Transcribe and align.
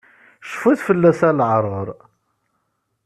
Cfut 0.49 0.79
fell-as 0.85 1.21
a 1.29 1.31
leɛrur! 1.37 1.87